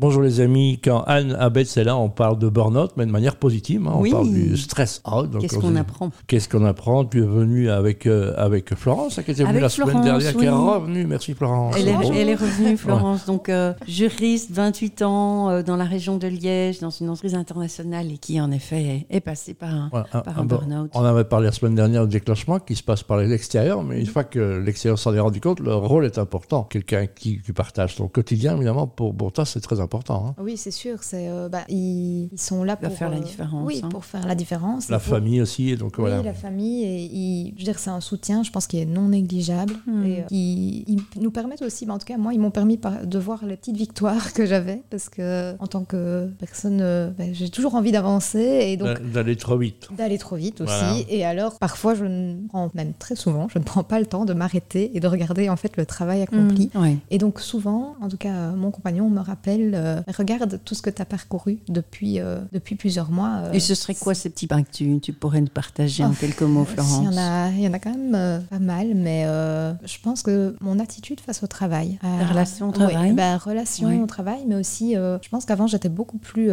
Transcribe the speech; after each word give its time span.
Bonjour 0.00 0.22
les 0.22 0.40
amis, 0.40 0.78
quand 0.82 1.02
Anne 1.08 1.32
Abetz 1.40 1.76
est 1.76 1.82
là, 1.82 1.96
on 1.96 2.08
parle 2.08 2.38
de 2.38 2.48
burn-out, 2.48 2.92
mais 2.96 3.04
de 3.04 3.10
manière 3.10 3.34
positive. 3.34 3.84
hein. 3.88 3.94
On 3.96 4.00
Oui. 4.02 4.12
parle 4.12 4.32
du 4.32 4.56
stress 4.56 5.02
out. 5.12 5.28
Qu'est-ce 5.40 5.56
on 5.56 5.60
qu'on 5.60 5.74
apprend? 5.74 6.10
Qu'est-ce 6.28 6.48
qu'on 6.48 6.64
apprend? 6.64 7.04
Tu 7.04 7.18
es 7.18 7.26
venue 7.26 7.68
avec, 7.68 8.06
euh, 8.06 8.32
avec 8.36 8.72
Florence, 8.76 9.16
qui 9.24 9.32
était 9.32 9.42
venue 9.42 9.58
la 9.58 9.68
semaine 9.68 10.00
dernière, 10.02 10.36
qui 10.36 10.44
est 10.44 10.48
revenue. 10.50 11.04
Merci 11.04 11.34
Florence. 11.34 11.74
elle 11.76 11.88
est, 11.88 11.92
Bravo. 11.94 12.12
elle 12.14 12.28
est 12.28 12.34
revenue, 12.36 12.76
Florence, 12.76 13.26
donc 13.26 13.48
euh, 13.48 13.72
juriste, 13.88 14.52
28 14.52 15.02
ans, 15.02 15.50
euh, 15.50 15.62
dans 15.64 15.74
la 15.74 15.84
région 15.84 16.16
de 16.16 16.28
Liège, 16.28 16.78
dans 16.78 16.90
une 16.90 17.08
entreprise 17.08 17.34
internationale 17.34 18.12
et 18.12 18.18
qui, 18.18 18.40
en 18.40 18.52
effet, 18.52 19.04
est, 19.10 19.16
est 19.16 19.20
passée 19.20 19.54
par 19.54 19.70
un, 19.74 19.88
Voilà, 19.90 20.06
un- 20.12 20.20
par 20.20 20.38
un 20.38 20.42
un 20.42 20.44
burn- 20.44 20.60
burn-out. 20.68 20.90
On 20.94 21.02
avait 21.02 21.24
parlé 21.24 21.46
la 21.46 21.52
semaine 21.52 21.74
dernière 21.74 22.06
du 22.06 22.12
déclenchement 22.12 22.60
qui 22.60 22.76
se 22.76 22.84
passe 22.84 23.02
par 23.02 23.16
l'extérieur, 23.16 23.82
mais 23.82 23.98
une 23.98 24.06
fois 24.06 24.22
que 24.22 24.62
l'extérieur 24.64 24.96
s'en 24.96 25.12
est 25.12 25.18
rendu 25.18 25.40
compte, 25.40 25.58
le 25.58 25.74
rôle 25.74 26.04
est 26.06 26.18
important. 26.18 26.62
Quelqu'un 26.62 27.06
qui, 27.08 27.40
qui 27.42 27.52
partage 27.52 27.96
son 27.96 28.06
quotidien, 28.06 28.54
évidemment, 28.54 28.86
pour, 28.86 29.12
pour 29.12 29.32
toi, 29.32 29.44
c'est 29.44 29.58
très 29.58 29.74
important. 29.74 29.87
Hein. 29.94 30.34
Oui, 30.42 30.56
c'est 30.56 30.70
sûr. 30.70 31.02
C'est, 31.02 31.28
euh, 31.28 31.48
bah, 31.48 31.62
ils, 31.68 32.28
ils 32.32 32.38
sont 32.40 32.64
là 32.64 32.76
Va 32.80 32.88
pour 32.88 32.96
faire 32.98 33.10
la 33.10 33.16
euh, 33.16 33.20
différence, 33.20 33.66
Oui, 33.66 33.80
hein. 33.82 33.88
pour 33.88 34.04
faire 34.04 34.26
la 34.26 34.34
différence. 34.34 34.88
La 34.88 34.98
pour- 34.98 35.08
famille 35.14 35.40
aussi, 35.40 35.70
et 35.70 35.76
donc 35.76 35.92
Oui, 35.98 36.00
voilà. 36.08 36.22
la 36.22 36.34
famille. 36.34 36.84
Et 36.84 37.04
ils- 37.04 37.52
je 37.54 37.58
veux 37.60 37.64
dire, 37.64 37.78
c'est 37.78 37.90
un 37.90 38.00
soutien, 38.00 38.42
je 38.42 38.50
pense, 38.50 38.66
qui 38.66 38.78
est 38.78 38.86
non 38.86 39.08
négligeable. 39.08 39.74
Hmm. 39.86 40.04
Et 40.04 40.20
euh, 40.20 40.24
ils, 40.30 40.84
ils 40.88 41.22
nous 41.22 41.30
permettent 41.30 41.62
aussi, 41.62 41.86
bah, 41.86 41.94
en 41.94 41.98
tout 41.98 42.06
cas, 42.06 42.16
moi, 42.16 42.32
ils 42.34 42.40
m'ont 42.40 42.50
permis 42.50 42.76
par- 42.76 43.06
de 43.06 43.18
voir 43.18 43.44
les 43.46 43.56
petites 43.56 43.76
victoires 43.76 44.32
que 44.34 44.46
j'avais. 44.46 44.82
Parce 44.90 45.08
que, 45.08 45.54
en 45.58 45.66
tant 45.66 45.84
que 45.84 46.28
personne, 46.38 46.80
euh, 46.80 47.10
bah, 47.16 47.24
j'ai 47.32 47.48
toujours 47.48 47.74
envie 47.74 47.92
d'avancer. 47.92 48.38
Et 48.40 48.76
donc, 48.76 48.88
D'a- 48.88 49.18
D'aller 49.22 49.36
trop 49.36 49.56
vite. 49.58 49.88
d'aller 49.96 50.18
trop 50.18 50.36
vite 50.36 50.60
aussi. 50.60 50.72
Voilà. 50.72 50.96
Et 51.08 51.24
alors, 51.24 51.58
parfois, 51.58 51.94
je 51.94 52.04
ne 52.04 52.46
prends, 52.48 52.70
même 52.74 52.92
très 52.98 53.16
souvent, 53.16 53.48
je 53.48 53.58
ne 53.58 53.64
prends 53.64 53.82
pas 53.84 53.98
le 54.00 54.06
temps 54.06 54.24
de 54.24 54.32
m'arrêter 54.34 54.96
et 54.96 55.00
de 55.00 55.06
regarder 55.06 55.48
en 55.48 55.56
fait 55.56 55.76
le 55.76 55.84
travail 55.86 56.22
accompli. 56.22 56.70
Mm, 56.74 56.80
ouais. 56.80 56.96
Et 57.10 57.18
donc 57.18 57.40
souvent, 57.40 57.94
en 58.00 58.08
tout 58.08 58.16
cas, 58.16 58.32
euh, 58.34 58.54
mon 58.56 58.70
compagnon 58.70 59.08
me 59.10 59.20
rappelle, 59.20 59.74
euh, 59.78 60.00
regarde 60.16 60.60
tout 60.64 60.74
ce 60.74 60.82
que 60.82 60.90
tu 60.90 61.00
as 61.00 61.04
parcouru 61.04 61.58
depuis, 61.68 62.20
euh, 62.20 62.40
depuis 62.52 62.74
plusieurs 62.74 63.10
mois. 63.10 63.42
euh, 63.44 63.52
Et 63.52 63.60
ce 63.60 63.74
serait 63.74 63.94
quoi 63.94 64.14
ces 64.14 64.30
petits 64.30 64.46
pains 64.46 64.62
que 64.62 64.70
tu, 64.70 64.98
tu 65.00 65.12
pourrais 65.12 65.40
nous 65.40 65.46
partager 65.48 66.04
en 66.04 66.10
Oh, 66.10 66.14
quelques 66.20 66.42
mots, 66.42 66.64
Florence 66.64 66.98
Il 67.02 67.04
y, 67.04 67.08
en 67.08 67.16
a, 67.20 67.48
il 67.50 67.60
y 67.60 67.68
en 67.68 67.72
a 67.72 67.78
quand 67.78 67.94
même 67.96 68.42
pas 68.50 68.58
mal, 68.58 68.94
mais 68.94 69.24
je 69.24 69.96
pense 70.02 70.22
que 70.22 70.54
mon 70.60 70.78
attitude 70.78 71.20
face 71.20 71.42
au 71.42 71.46
travail. 71.46 71.98
La 72.02 72.26
relation 72.26 72.66
au 72.68 72.72
oui, 72.72 72.74
travail 72.78 73.12
bah, 73.12 73.36
relation 73.38 74.02
au 74.02 74.06
travail, 74.06 74.40
mais 74.46 74.54
aussi, 74.56 74.94
je 74.94 75.28
pense 75.30 75.44
qu'avant, 75.44 75.66
j'étais 75.66 75.88
beaucoup 75.88 76.18
plus 76.18 76.50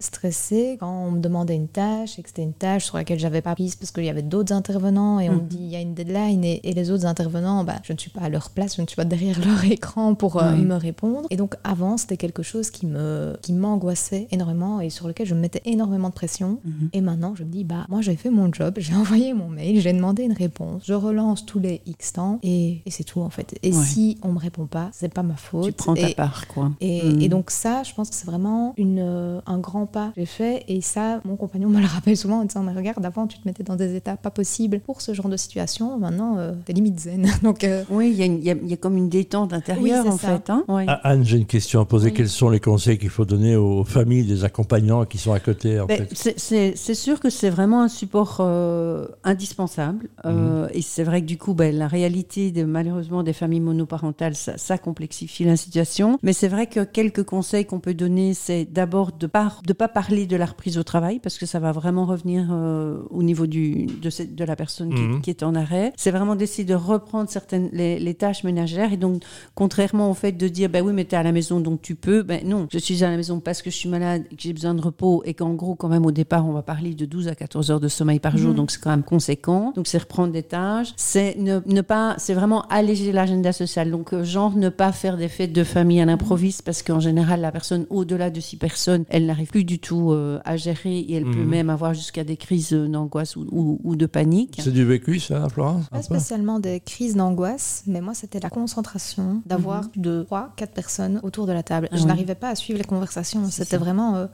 stressée 0.00 0.76
quand 0.80 1.06
on 1.06 1.10
me 1.12 1.20
demandait 1.20 1.54
une 1.56 1.68
tâche 1.68 2.18
et 2.18 2.22
que 2.22 2.28
c'était 2.28 2.42
une 2.42 2.52
tâche 2.52 2.84
sur 2.86 2.96
laquelle 2.96 3.18
j'avais 3.18 3.40
pas 3.42 3.54
prise 3.54 3.74
parce 3.76 3.90
qu'il 3.90 4.04
y 4.04 4.10
avait 4.10 4.22
d'autres 4.22 4.52
intervenants 4.54 5.20
et 5.20 5.28
on 5.28 5.34
me 5.34 5.40
Mhm. 5.40 5.48
dit 5.48 5.58
il 5.60 5.68
y 5.70 5.76
a 5.76 5.80
une 5.80 5.94
deadline 5.94 6.44
et, 6.44 6.60
et 6.64 6.72
les 6.72 6.90
autres 6.90 7.06
intervenants, 7.06 7.64
bah, 7.64 7.76
je 7.82 7.92
ne 7.92 7.98
suis 7.98 8.10
pas 8.10 8.22
à 8.22 8.28
leur 8.28 8.50
place, 8.50 8.76
je 8.76 8.82
ne 8.82 8.86
suis 8.86 8.96
pas 8.96 9.04
derrière 9.04 9.38
leur 9.44 9.64
écran 9.64 10.14
pour 10.14 10.42
me 10.42 10.74
répondre. 10.74 11.26
Et 11.30 11.36
donc, 11.36 11.54
avant, 11.64 11.96
c'était 11.96 12.16
quelque 12.16 12.42
chose 12.42 12.51
qui 12.60 12.86
me 12.86 13.36
qui 13.42 13.52
m'angoissait 13.52 14.28
énormément 14.30 14.80
et 14.80 14.90
sur 14.90 15.08
lequel 15.08 15.26
je 15.26 15.34
me 15.34 15.40
mettais 15.40 15.62
énormément 15.64 16.08
de 16.08 16.14
pression. 16.14 16.58
Mhm. 16.64 16.88
Et 16.92 17.00
maintenant, 17.00 17.34
je 17.34 17.44
me 17.44 17.48
dis, 17.48 17.64
bah, 17.64 17.86
moi, 17.88 18.00
j'ai 18.00 18.16
fait 18.16 18.30
mon 18.30 18.52
job, 18.52 18.74
j'ai 18.78 18.94
envoyé 18.96 19.32
mon 19.34 19.48
mail, 19.48 19.80
j'ai 19.80 19.92
demandé 19.92 20.22
une 20.24 20.32
réponse, 20.32 20.82
je 20.84 20.94
relance 20.94 21.46
tous 21.46 21.58
les 21.58 21.80
X 21.86 22.12
temps 22.14 22.38
et, 22.42 22.82
et 22.84 22.90
c'est 22.90 23.04
tout, 23.04 23.20
en 23.20 23.30
fait. 23.30 23.54
Et 23.62 23.72
Ouais. 23.72 23.82
si 23.84 24.18
on 24.22 24.32
me 24.32 24.38
répond 24.38 24.66
pas, 24.66 24.90
c'est 24.92 25.12
pas 25.12 25.22
ma 25.22 25.34
faute. 25.36 25.64
Tu 25.66 25.72
prends 25.72 25.94
ta 25.94 26.10
et, 26.10 26.14
part, 26.14 26.46
quoi. 26.48 26.70
et, 26.80 27.02
Mm. 27.02 27.20
et 27.22 27.28
donc 27.28 27.50
ça, 27.50 27.82
je 27.82 27.92
pense 27.94 28.10
que 28.10 28.14
c'est 28.16 28.26
vraiment 28.26 28.74
une, 28.76 28.98
euh, 29.00 29.40
un 29.46 29.58
grand 29.58 29.86
pas 29.86 30.08
que 30.14 30.20
j'ai 30.20 30.26
fait. 30.26 30.64
Et 30.68 30.80
ça, 30.80 31.20
mon 31.24 31.36
compagnon 31.36 31.68
me 31.68 31.80
le 31.80 31.86
rappelle 31.86 32.16
souvent 32.16 32.40
en 32.40 32.44
disant, 32.44 32.62
mais 32.62 32.72
regarde, 32.72 33.04
avant, 33.04 33.26
tu 33.26 33.38
te 33.38 33.48
mettais 33.48 33.62
dans 33.62 33.76
des 33.76 33.94
états 33.96 34.16
pas 34.16 34.30
possibles 34.30 34.80
pour 34.80 35.00
ce 35.00 35.14
genre 35.14 35.28
de 35.28 35.36
situation. 35.36 35.98
Maintenant, 35.98 36.36
euh, 36.38 36.52
t'es 36.64 36.72
limite 36.72 37.00
zen. 37.00 37.26
Donc, 37.42 37.64
euh, 37.64 37.84
Oui, 37.90 38.10
il 38.10 38.16
y, 38.18 38.22
a 38.22 38.26
une- 38.26 38.38
il 38.38 38.44
y 38.66 38.70
y 38.70 38.72
a 38.74 38.76
comme 38.76 38.96
une 38.96 39.08
détente 39.08 39.52
intérieure, 39.52 40.04
Oui, 40.04 40.10
en 40.12 40.18
ça. 40.18 40.28
fait. 40.38 40.50
Hein 40.50 40.64
ouais. 40.68 40.84
Ah, 40.88 41.00
Anne, 41.04 41.24
j'ai 41.24 41.38
une 41.38 41.46
question 41.46 41.80
à 41.80 41.84
poser. 41.84 42.10
Oui. 42.10 42.14
Quels 42.14 42.28
sont 42.28 42.41
les 42.50 42.60
conseils 42.60 42.98
qu'il 42.98 43.08
faut 43.10 43.24
donner 43.24 43.56
aux 43.56 43.84
familles 43.84 44.24
des 44.24 44.44
accompagnants 44.44 45.04
qui 45.04 45.18
sont 45.18 45.32
à 45.32 45.40
côté 45.40 45.80
en 45.80 45.86
fait 45.86 46.08
c'est- 46.14 46.94
sûr 46.94 47.20
que 47.20 47.30
c'est 47.30 47.50
vraiment 47.50 47.82
un 47.82 47.88
support 47.88 48.38
euh, 48.40 49.06
indispensable. 49.24 50.08
Euh, 50.24 50.68
Et 50.74 50.82
c'est 50.82 51.02
vrai 51.04 51.20
que 51.22 51.26
du 51.26 51.38
coup, 51.38 51.54
ben, 51.54 51.74
la 51.76 51.88
réalité 51.88 52.50
de, 52.52 52.64
malheureusement 52.64 53.22
des 53.22 53.32
familles 53.32 53.60
monoparentales, 53.60 54.34
ça, 54.34 54.56
ça 54.58 54.78
complexifie 54.78 55.44
la 55.44 55.56
situation. 55.56 56.18
Mais 56.22 56.32
c'est 56.32 56.48
vrai 56.48 56.66
que 56.66 56.84
quelques 56.84 57.24
conseils 57.24 57.64
qu'on 57.66 57.80
peut 57.80 57.94
donner, 57.94 58.34
c'est 58.34 58.64
d'abord 58.64 59.12
de 59.12 59.28
de 59.66 59.72
pas 59.72 59.88
parler 59.88 60.26
de 60.26 60.36
la 60.36 60.46
reprise 60.46 60.76
au 60.78 60.82
travail 60.82 61.18
parce 61.18 61.38
que 61.38 61.46
ça 61.46 61.58
va 61.58 61.72
vraiment 61.72 62.04
revenir 62.06 62.48
euh, 62.52 62.98
au 63.10 63.22
niveau 63.22 63.46
du 63.46 63.86
de, 63.86 64.10
cette- 64.10 64.34
de 64.34 64.44
la 64.44 64.54
personne 64.56 64.94
qui, 64.94 65.00
Mhm. 65.00 65.20
qui 65.22 65.30
est 65.30 65.42
en 65.42 65.54
arrêt. 65.54 65.92
C'est 65.96 66.10
vraiment 66.10 66.36
d'essayer 66.36 66.64
de 66.64 66.74
reprendre 66.74 67.28
certaines 67.30 67.70
les, 67.72 67.98
les 67.98 68.14
tâches 68.14 68.44
ménagères 68.44 68.92
et 68.92 68.96
donc 68.98 69.22
contrairement 69.54 70.10
au 70.10 70.14
fait 70.14 70.32
de 70.32 70.48
dire 70.48 70.68
ben 70.68 70.84
oui 70.84 70.92
mais 70.92 71.04
tu 71.04 71.14
es 71.14 71.18
à 71.18 71.22
la 71.22 71.32
maison 71.32 71.60
donc 71.60 71.80
tu 71.82 71.94
peux 71.94 72.22
ben 72.22 72.31
non 72.44 72.66
je 72.72 72.78
suis 72.78 73.02
à 73.04 73.10
la 73.10 73.16
maison 73.16 73.40
parce 73.40 73.62
que 73.62 73.70
je 73.70 73.76
suis 73.76 73.88
malade 73.88 74.24
et 74.30 74.36
que 74.36 74.42
j'ai 74.42 74.52
besoin 74.52 74.74
de 74.74 74.80
repos 74.80 75.22
et 75.24 75.34
qu'en 75.34 75.54
gros 75.54 75.74
quand 75.74 75.88
même 75.88 76.06
au 76.06 76.10
départ 76.12 76.46
on 76.46 76.52
va 76.52 76.62
parler 76.62 76.94
de 76.94 77.04
12 77.04 77.28
à 77.28 77.34
14 77.34 77.70
heures 77.70 77.80
de 77.80 77.88
sommeil 77.88 78.18
par 78.20 78.36
jour 78.36 78.50
Mhm. 78.50 78.56
donc 78.56 78.70
c'est 78.70 78.80
quand 78.80 78.90
même 78.90 79.02
conséquent 79.02 79.72
donc 79.76 79.86
c'est 79.86 79.98
reprendre 79.98 80.32
des 80.32 80.42
tâches 80.42 80.92
c'est 80.96 81.36
ne, 81.38 81.60
ne 81.66 81.80
pas 81.80 82.14
c'est 82.18 82.34
vraiment 82.34 82.62
alléger 82.68 83.12
l'agenda 83.12 83.52
social 83.52 83.90
donc 83.90 84.12
euh, 84.12 84.24
genre 84.24 84.56
ne 84.56 84.68
pas 84.68 84.92
faire 84.92 85.16
des 85.16 85.28
fêtes 85.28 85.52
de 85.52 85.64
famille 85.64 86.00
à 86.00 86.04
l'improviste 86.04 86.62
parce 86.62 86.82
qu'en 86.82 87.00
général 87.00 87.40
la 87.40 87.52
personne 87.52 87.86
au-delà 87.90 88.30
de 88.30 88.40
six 88.40 88.56
personnes 88.56 89.04
elle 89.08 89.26
n'arrive 89.26 89.48
plus 89.50 89.64
du 89.64 89.78
tout 89.78 90.12
euh, 90.12 90.40
à 90.44 90.56
gérer 90.56 90.98
et 90.98 91.14
elle 91.14 91.24
peut 91.24 91.30
Mhm. 91.42 91.48
même 91.48 91.70
avoir 91.70 91.94
jusqu'à 91.94 92.24
des 92.24 92.36
crises 92.36 92.72
euh, 92.72 92.86
d'angoisse 92.88 93.36
ou, 93.36 93.46
ou- 93.50 93.80
ou 93.84 93.96
de 93.96 94.06
panique 94.06 94.60
C'est 94.62 94.72
du 94.72 94.84
vécu, 94.84 95.18
ça, 95.20 95.48
Florence? 95.48 95.88
Pas 95.90 96.02
spécialement 96.02 96.58
des 96.60 96.80
crises 96.80 97.16
d'angoisse, 97.16 97.82
mais 97.86 98.00
moi, 98.00 98.14
c'était 98.14 98.40
la 98.40 98.50
concentration 98.50 99.42
d'avoir 99.46 99.84
deux, 99.96 100.24
trois, 100.24 100.52
quatre 100.56 100.72
personnes 100.72 101.20
autour 101.22 101.46
de 101.46 101.52
la 101.52 101.62
table. 101.62 101.88
Ah 101.92 101.96
je. 101.96 102.06
N'arrivais 102.12 102.34
pas 102.34 102.48
à 102.48 102.54
suivre 102.54 102.78
les 102.78 102.84
conversations. 102.84 103.48
C'était 103.50 103.76
vraiment. 103.78 104.16
euh, 104.16 104.26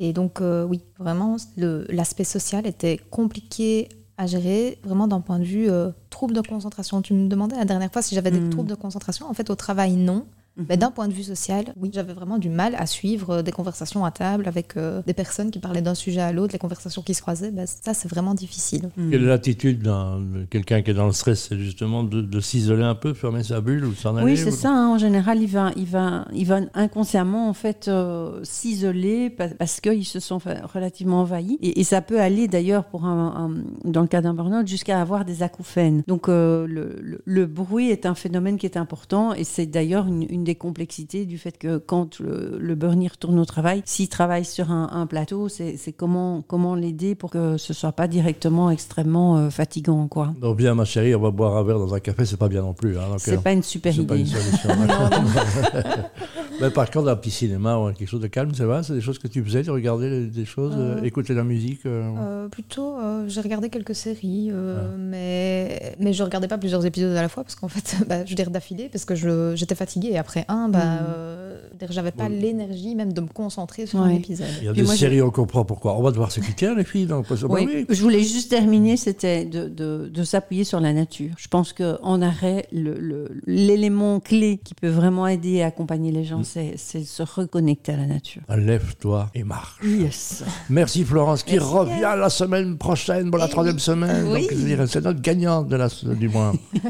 et 0.00 0.12
donc, 0.12 0.40
euh, 0.40 0.64
oui, 0.64 0.82
vraiment, 0.98 1.36
l'aspect 1.56 2.24
social 2.24 2.66
était 2.66 2.98
compliqué 3.10 3.88
à 4.16 4.26
gérer, 4.26 4.78
vraiment 4.84 5.06
d'un 5.08 5.20
point 5.20 5.38
de 5.38 5.44
vue 5.44 5.70
euh, 5.70 5.90
trouble 6.10 6.34
de 6.34 6.40
concentration. 6.40 7.02
Tu 7.02 7.14
me 7.14 7.28
demandais 7.28 7.56
la 7.56 7.64
dernière 7.64 7.92
fois 7.92 8.02
si 8.02 8.14
j'avais 8.14 8.30
des 8.30 8.48
troubles 8.48 8.70
de 8.70 8.74
concentration. 8.74 9.28
En 9.28 9.34
fait, 9.34 9.50
au 9.50 9.54
travail, 9.54 9.94
non. 9.94 10.26
Mhm. 10.56 10.66
Mais 10.68 10.76
d'un 10.76 10.90
point 10.90 11.08
de 11.08 11.12
vue 11.12 11.22
social, 11.24 11.64
oui, 11.80 11.90
j'avais 11.92 12.12
vraiment 12.12 12.38
du 12.38 12.48
mal 12.48 12.74
à 12.78 12.86
suivre 12.86 13.30
euh, 13.30 13.42
des 13.42 13.50
conversations 13.50 14.04
à 14.04 14.10
table 14.10 14.46
avec 14.46 14.76
euh, 14.76 15.02
des 15.06 15.12
personnes 15.14 15.50
qui 15.50 15.58
parlaient 15.58 15.82
d'un 15.82 15.94
sujet 15.96 16.20
à 16.20 16.32
l'autre, 16.32 16.52
les 16.52 16.58
conversations 16.60 17.02
qui 17.02 17.12
se 17.14 17.22
croisaient. 17.22 17.50
Ben, 17.50 17.66
ça, 17.66 17.92
c'est 17.92 18.08
vraiment 18.08 18.34
difficile. 18.34 18.88
Mhm. 18.96 19.10
Quelle 19.10 19.22
est 19.24 19.26
l'attitude 19.26 19.82
d'un- 19.82 20.20
de 20.20 20.44
quelqu'un 20.48 20.82
qui 20.82 20.90
est 20.92 20.94
dans 20.94 21.06
le 21.06 21.12
stress? 21.12 21.46
C'est 21.48 21.58
justement 21.58 22.04
de, 22.04 22.20
de 22.22 22.40
s'isoler 22.40 22.84
un 22.84 22.94
peu, 22.94 23.14
fermer 23.14 23.42
sa 23.42 23.60
bulle 23.60 23.84
ou 23.84 23.94
s'en 23.94 24.14
aller 24.16 24.24
Oui, 24.26 24.36
c'est 24.36 24.52
ou- 24.52 24.56
ça. 24.56 24.70
hein. 24.70 24.88
En 24.94 24.98
général, 24.98 25.42
il 25.42 25.48
va, 25.48 25.72
il 25.76 25.86
va, 25.86 26.26
il 26.32 26.46
va 26.46 26.60
inconsciemment 26.74 27.48
en 27.48 27.52
fait 27.54 27.88
euh, 27.88 28.40
s'isoler 28.44 29.30
pa- 29.30 29.48
parce 29.48 29.80
qu'ils 29.80 30.04
se 30.06 30.20
sont 30.20 30.38
relativement 30.72 31.20
envahis. 31.22 31.58
Et, 31.62 31.80
et 31.80 31.84
ça 31.84 32.00
peut 32.00 32.20
aller 32.20 32.48
d'ailleurs 32.48 32.84
pour 32.84 33.04
un, 33.06 33.50
un- 33.84 33.90
dans 33.90 34.02
le 34.02 34.06
cas 34.08 34.20
d'un 34.20 34.34
burn-out 34.34 34.66
jusqu'à 34.66 35.00
avoir 35.00 35.24
des 35.24 35.42
acouphènes. 35.42 36.02
Donc 36.06 36.28
euh, 36.28 36.66
le, 36.66 36.96
le- 37.02 37.20
le 37.24 37.46
bruit 37.46 37.90
est 37.90 38.06
un 38.06 38.14
phénomène 38.14 38.56
qui 38.56 38.66
est 38.66 38.76
important 38.76 39.32
et 39.34 39.44
c'est 39.44 39.66
d'ailleurs 39.66 40.06
une, 40.06 40.24
une 40.28 40.43
des 40.44 40.54
complexités 40.54 41.24
du 41.26 41.38
fait 41.38 41.58
que 41.58 41.78
quand 41.78 42.20
le, 42.20 42.56
le 42.58 42.74
burn 42.74 43.06
retourne 43.08 43.38
au 43.38 43.44
travail, 43.44 43.82
s'il 43.84 44.08
travaille 44.08 44.44
sur 44.44 44.70
un, 44.70 44.88
un 44.92 45.06
plateau, 45.06 45.48
c'est 45.48 45.76
comment 45.96 46.42
comment 46.46 46.74
l'aider 46.74 47.14
pour 47.14 47.30
que 47.30 47.56
ce 47.56 47.72
soit 47.72 47.92
pas 47.92 48.06
directement 48.06 48.70
extrêmement 48.70 49.36
euh, 49.38 49.50
fatigant 49.50 50.06
quoi. 50.08 50.34
Donc 50.40 50.56
bien, 50.56 50.74
ma 50.74 50.84
chérie, 50.84 51.14
on 51.14 51.20
va 51.20 51.30
boire 51.30 51.56
un 51.56 51.62
verre 51.64 51.78
dans 51.78 51.94
un 51.94 52.00
café, 52.00 52.24
c'est 52.24 52.36
pas 52.36 52.48
bien 52.48 52.62
non 52.62 52.74
plus. 52.74 52.96
Hein, 52.98 53.02
euh, 53.12 53.16
C'est 53.18 53.42
pas 53.42 53.52
une 53.52 53.62
super 53.62 53.92
c'est 53.92 54.00
idée. 54.02 54.06
pas 54.06 54.16
une 54.16 54.26
solution. 54.26 54.70
Mais 56.60 56.70
par 56.70 56.90
contre, 56.90 57.08
un 57.08 57.16
petit 57.16 57.30
cinéma 57.30 57.78
ou 57.78 57.92
quelque 57.92 58.08
chose 58.08 58.20
de 58.20 58.28
calme, 58.28 58.54
ça 58.54 58.66
va 58.66 58.82
C'est 58.82 58.92
des 58.94 59.00
choses 59.00 59.18
que 59.18 59.26
tu 59.26 59.42
faisais, 59.42 59.62
de 59.64 59.70
regarder 59.70 60.26
des 60.26 60.44
choses, 60.44 60.74
euh, 60.76 60.98
Euh, 60.98 61.02
écouter 61.02 61.34
la 61.34 61.42
musique 61.44 61.84
euh, 61.86 62.10
Euh, 62.18 62.48
plutôt, 62.48 62.96
euh, 62.98 63.24
j'ai 63.28 63.40
regardé 63.40 63.70
quelques 63.70 63.94
séries, 63.94 64.50
euh, 64.52 64.94
mais, 64.98 65.96
mais 65.98 66.12
je 66.12 66.22
regardais 66.22 66.46
pas 66.48 66.58
plusieurs 66.58 66.84
épisodes 66.86 67.16
à 67.16 67.22
la 67.22 67.28
fois 67.28 67.42
parce 67.42 67.54
qu'en 67.56 67.68
fait, 67.68 67.96
bah, 68.08 68.24
je 68.24 68.30
veux 68.30 68.36
dire 68.36 68.50
d'affilée, 68.50 68.88
parce 68.90 69.04
que 69.04 69.14
j'étais 69.56 69.74
fatiguée 69.74 70.10
et 70.12 70.18
après 70.18 70.33
un, 70.48 70.68
bah, 70.68 70.78
Mm. 70.78 70.98
euh, 71.08 71.58
dire, 71.78 71.88
j'avais 71.90 72.10
pas 72.12 72.28
l'énergie 72.28 72.94
même 72.94 73.12
de 73.12 73.20
me 73.20 73.26
concentrer 73.26 73.86
sur 73.86 73.98
Ouais. 74.00 74.06
un 74.06 74.10
épisode. 74.10 74.46
Il 74.60 74.64
y 74.66 74.68
a 74.68 74.72
Puis 74.72 74.82
des 74.82 74.86
moi, 74.86 74.96
séries, 74.96 75.20
on 75.22 75.30
comprend 75.30 75.64
pourquoi. 75.64 75.96
On 75.98 76.02
va 76.02 76.10
devoir 76.10 76.30
se 76.30 76.40
quitter, 76.40 76.72
les 76.74 76.84
filles. 76.84 77.06
Donc, 77.06 77.28
bah 77.28 77.34
Oui, 77.48 77.66
oui. 77.66 77.86
je 77.88 78.00
voulais 78.02 78.20
juste 78.22 78.50
terminer, 78.50 78.96
c'était 78.96 79.44
de, 79.44 79.68
de, 79.68 80.08
de 80.12 80.22
s'appuyer 80.24 80.64
sur 80.64 80.78
la 80.80 80.92
nature. 80.92 81.32
Je 81.36 81.48
pense 81.48 81.72
qu'en 81.72 82.22
arrêt, 82.22 82.66
le- 82.72 82.98
le- 82.98 83.28
l'élément 83.46 84.20
clé 84.20 84.60
qui 84.62 84.74
peut 84.74 84.88
vraiment 84.88 85.26
aider 85.26 85.62
à 85.62 85.66
accompagner 85.66 86.12
les 86.12 86.24
gens, 86.24 86.42
c'est 86.44 86.74
c'est 86.76 87.00
de 87.00 87.04
se 87.04 87.22
reconnecter 87.22 87.92
à 87.92 87.96
la 87.96 88.06
nature. 88.06 88.42
Lève-toi 88.48 89.30
et 89.34 89.42
marche. 89.44 89.80
Yes. 89.84 90.44
Merci 90.70 91.04
Florence, 91.04 91.42
qui 91.42 91.54
Merci, 91.54 91.68
revient 91.74 92.14
la 92.18 92.30
semaine 92.30 92.76
prochaine 92.78 93.30
pour 93.30 93.38
la 93.38 93.48
troisième 93.48 93.76
oui. 93.76 93.80
semaine. 93.80 94.26
Oui. 94.32 94.76
Donc, 94.76 94.88
c'est 94.88 95.02
notre 95.04 95.20
gagnante 95.20 95.68
de 95.68 95.76
la, 95.76 95.88
du 96.18 96.28
mois. 96.28 96.52